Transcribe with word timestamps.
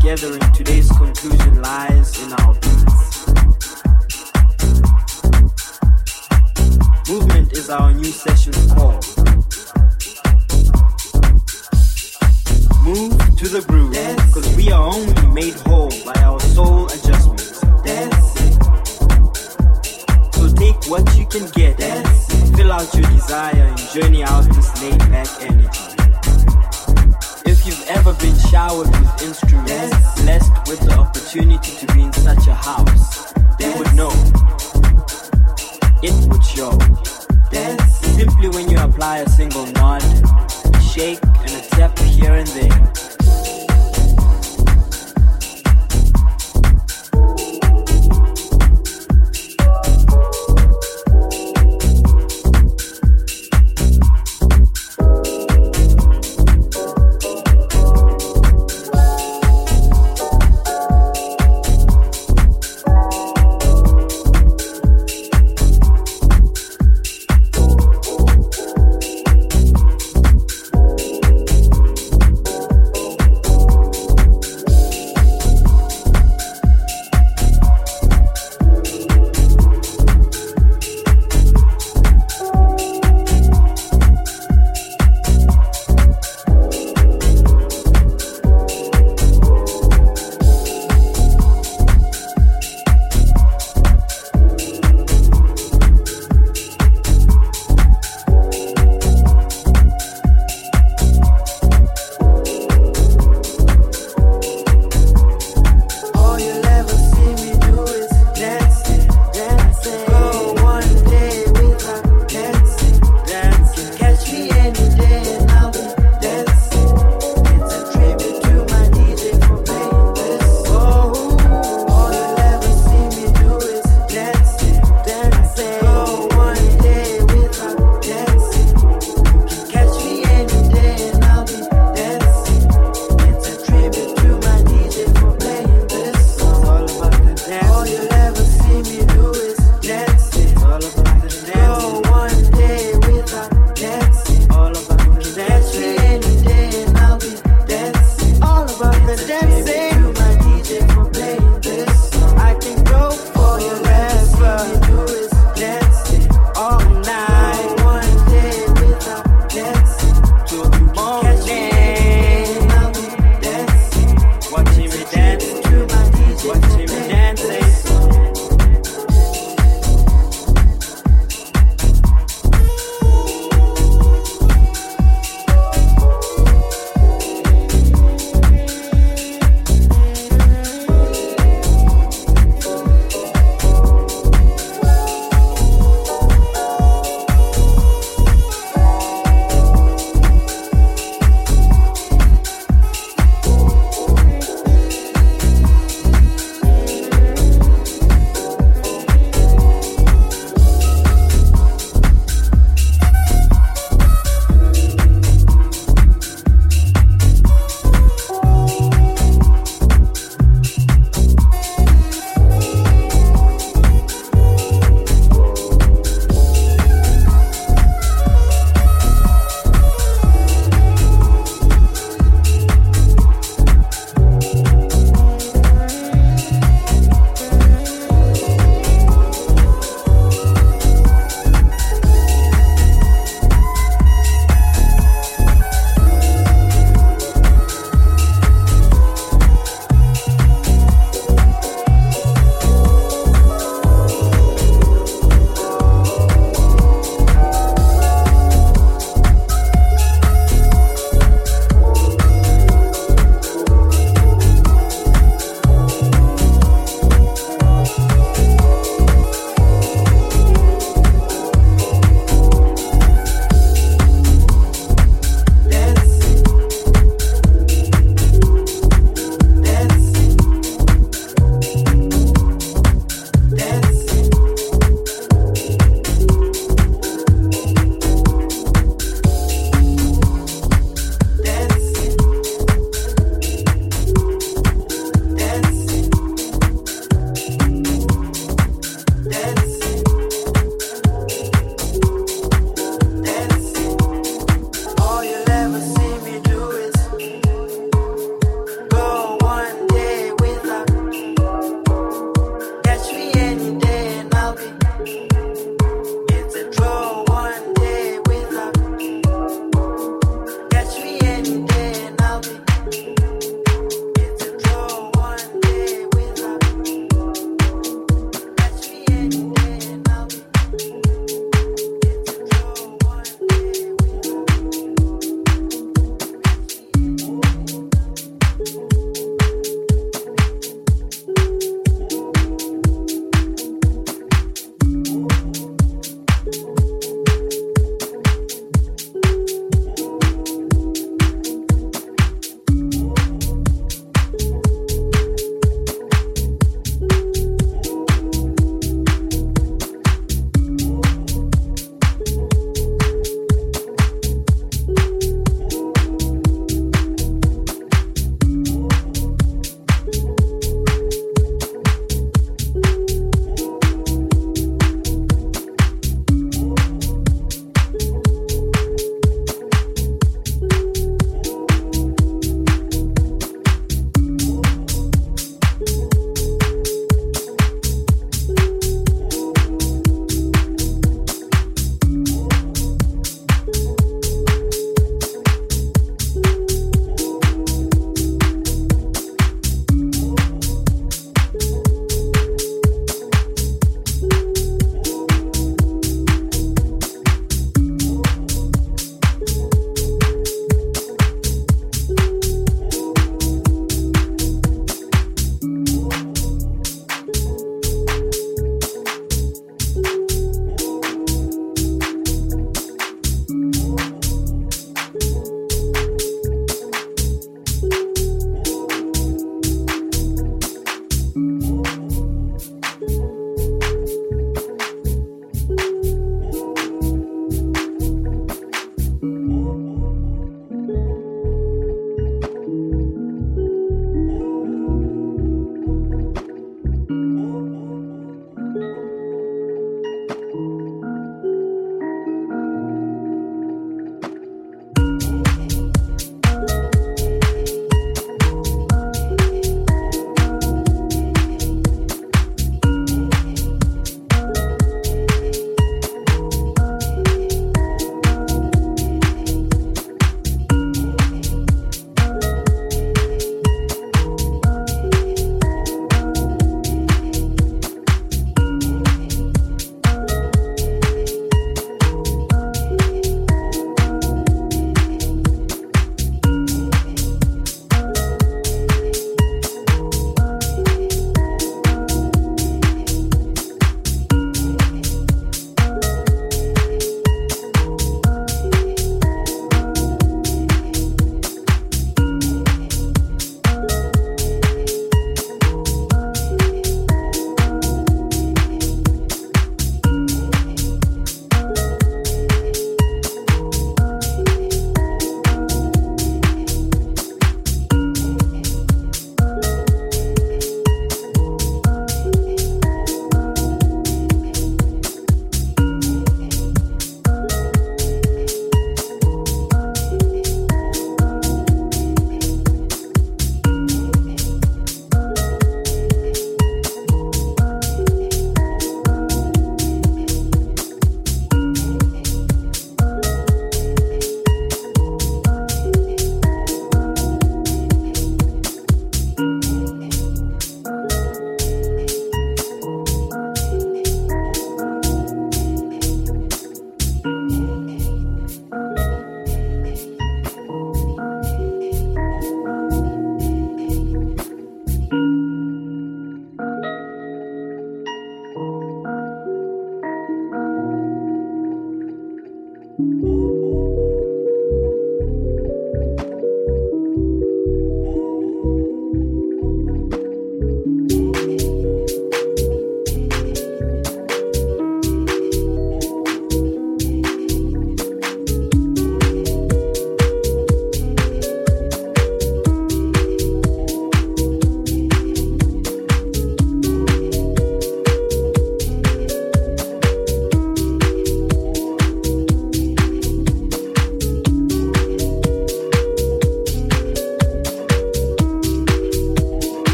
gathering, 0.00 0.40
today's 0.52 0.90
conclusion 0.90 1.62
lies 1.62 2.22
in 2.22 2.32
our 2.34 2.52
beats. 2.54 3.26
Movement 7.08 7.52
is 7.54 7.70
our 7.70 7.94
new 7.94 8.04
session's 8.04 8.70
call. 8.74 9.00
Move 12.84 13.16
to 13.38 13.48
the 13.48 13.64
groove, 13.66 13.94
cause 14.34 14.56
we 14.56 14.70
are 14.70 14.94
only 14.94 15.26
made 15.28 15.54
whole 15.54 15.90
by 16.04 16.20
our 16.20 16.38
soul 16.40 16.84
adjustments. 16.86 17.60
So 20.36 20.52
take 20.54 20.84
what 20.84 21.16
you 21.16 21.26
can 21.26 21.48
get, 21.52 21.78
fill 22.54 22.72
out 22.72 22.92
your 22.92 23.08
desire, 23.10 23.54
and 23.54 23.78
journey 23.78 24.22
out 24.22 24.44
this 24.54 24.82
laid 24.82 24.98
back 25.10 25.28
energy. 25.40 25.81
Ever 27.94 28.14
been 28.14 28.38
showered 28.50 28.88
with 28.88 29.22
instruments, 29.22 30.22
blessed 30.22 30.52
with 30.66 30.80
the 30.80 30.96
opportunity 30.98 31.72
to 31.76 31.86
be 31.94 32.02
in 32.02 32.12
such 32.12 32.46
a 32.46 32.54
house, 32.54 33.32
you 33.60 33.72
would 33.78 33.94
know. 33.94 34.10
It 36.02 36.14
would 36.28 36.44
show. 36.44 36.72
Simply 38.16 38.48
when 38.48 38.70
you 38.70 38.78
apply 38.78 39.18
a 39.18 39.28
single 39.28 39.66
nod, 39.66 40.02
a 40.02 40.80
shake, 40.80 41.20
and 41.24 41.50
a 41.50 41.60
tap 41.70 41.98
here 41.98 42.34
and 42.34 42.46
there. 42.48 43.01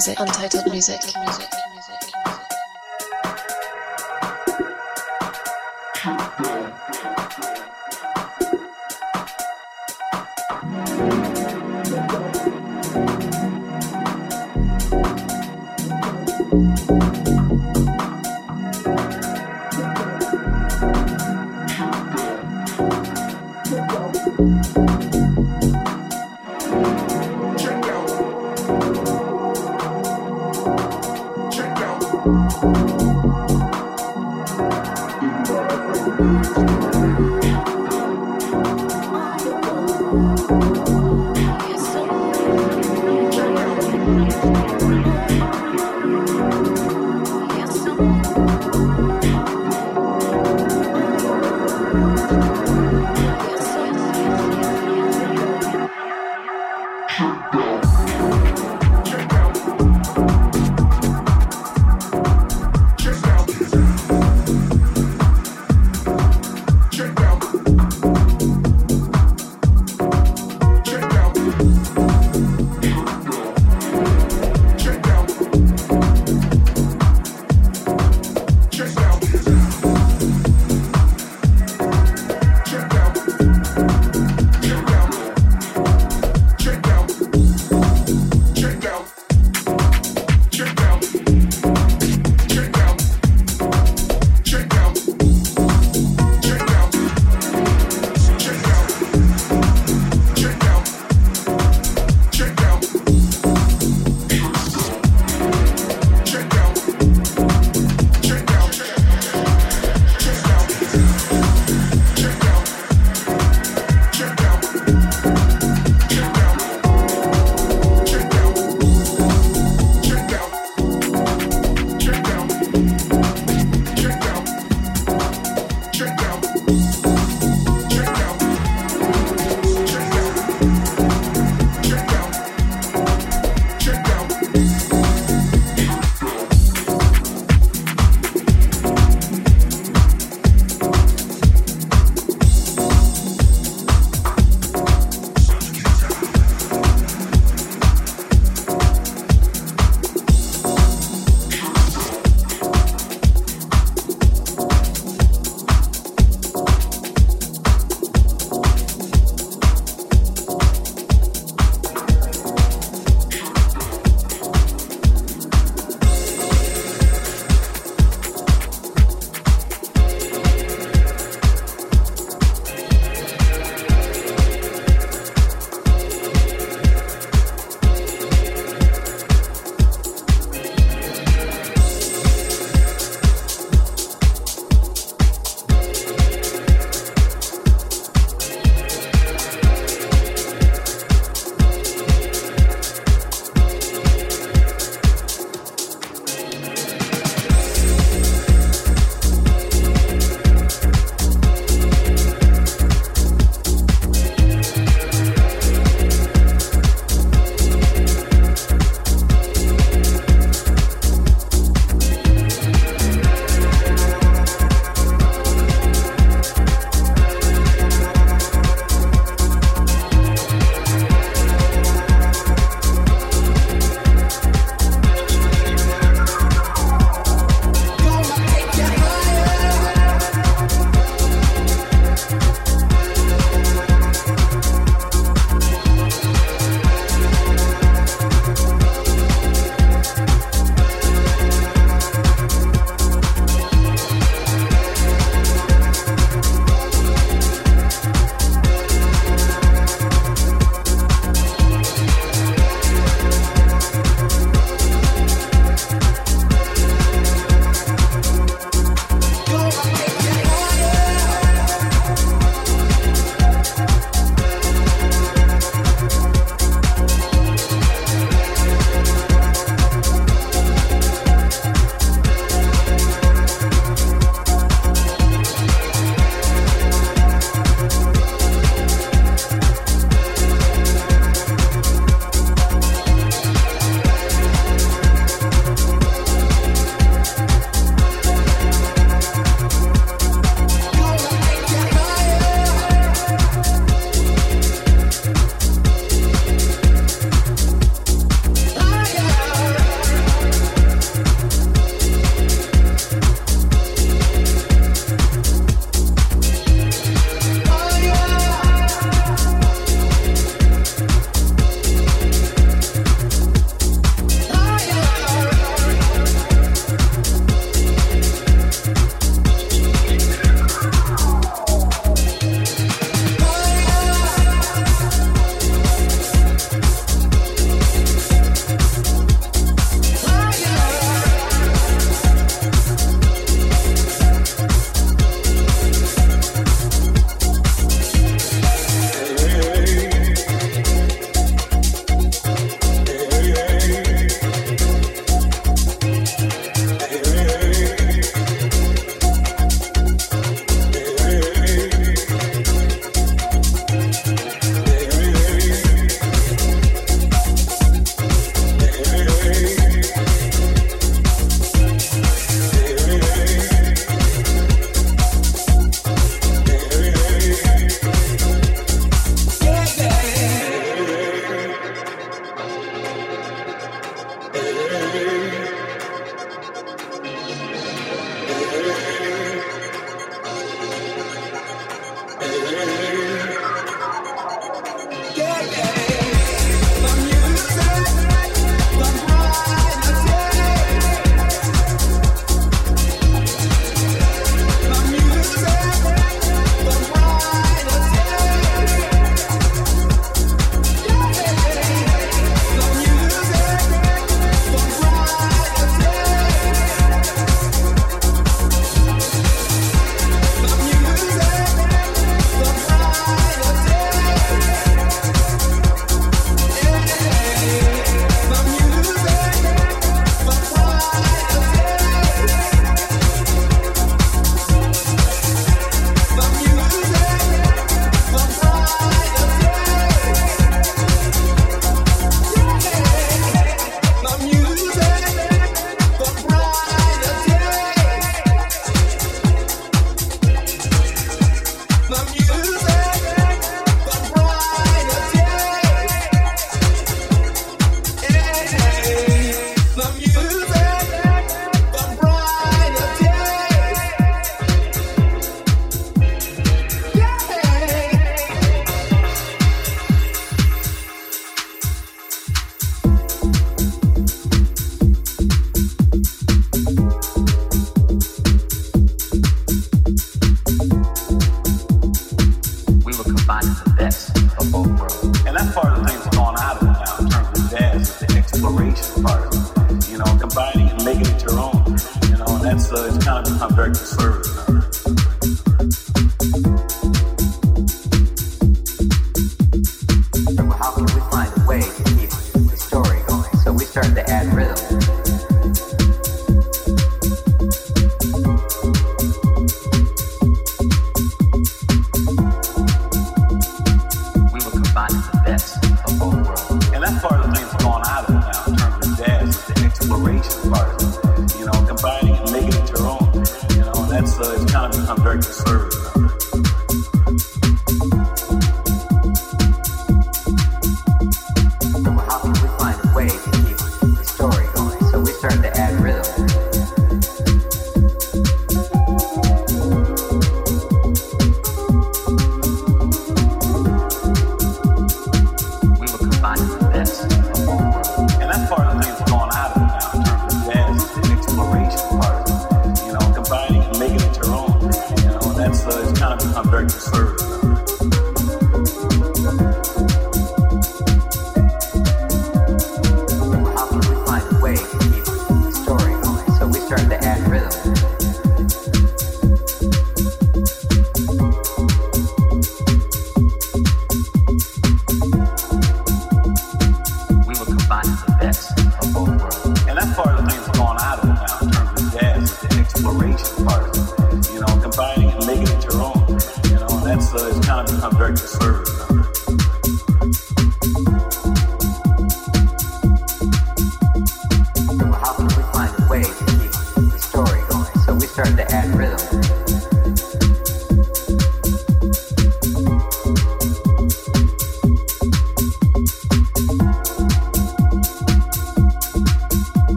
Music, 0.00 0.18
untitled 0.18 0.66
music, 0.72 0.98
music. 1.26 1.49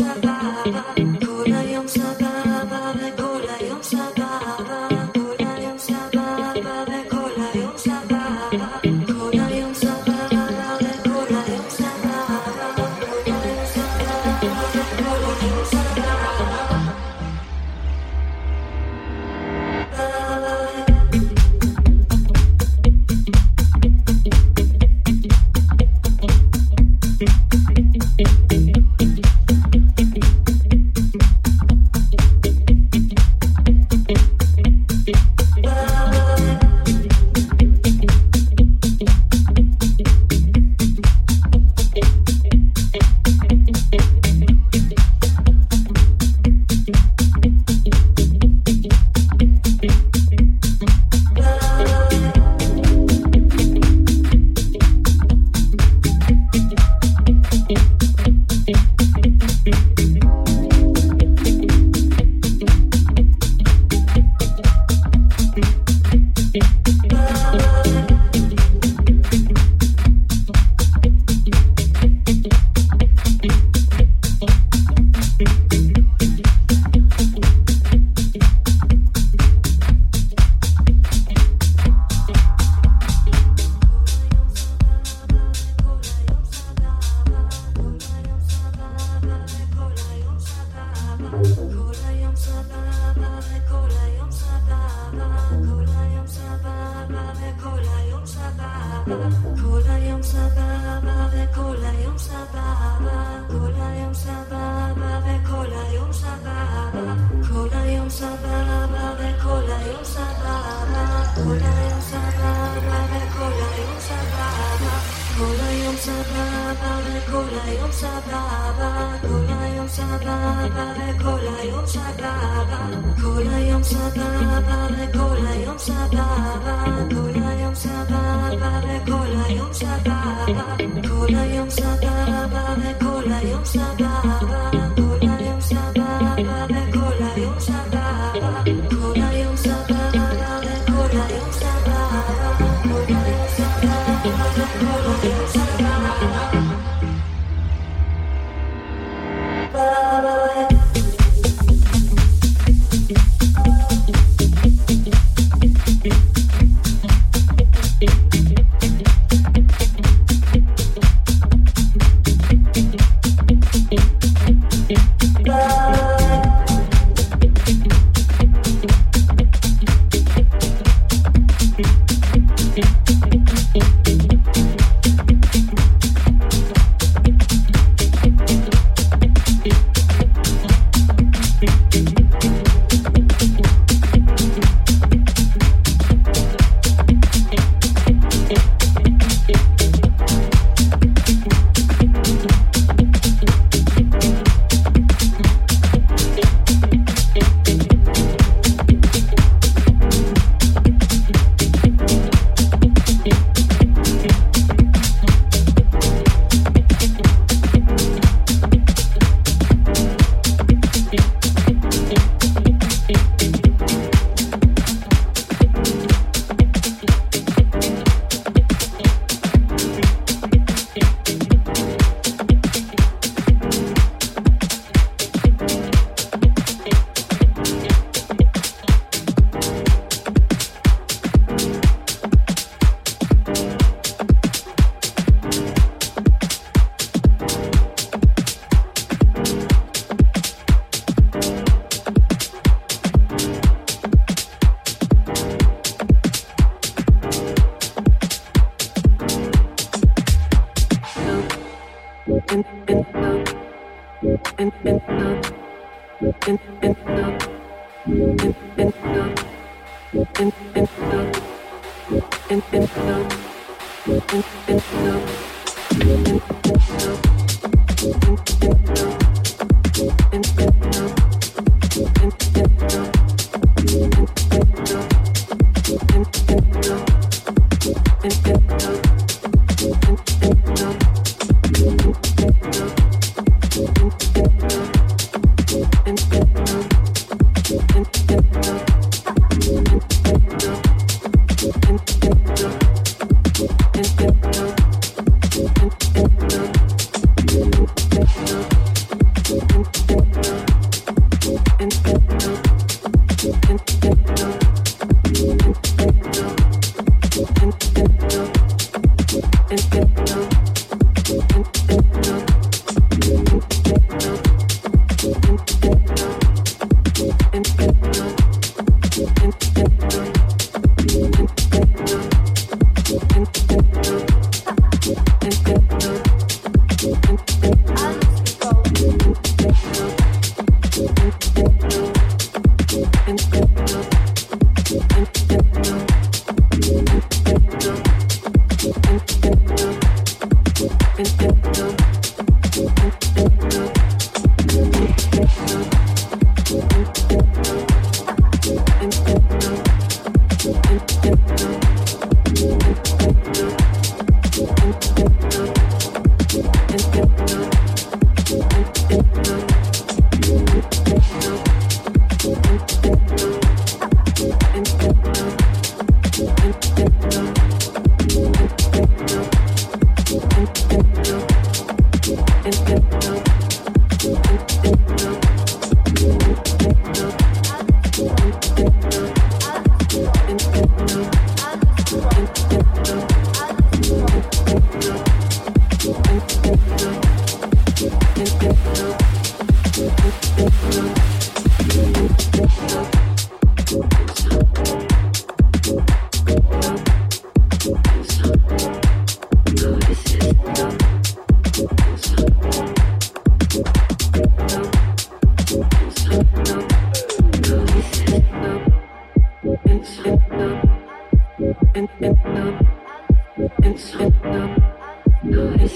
Thank 0.00 0.24
you. 0.24 0.29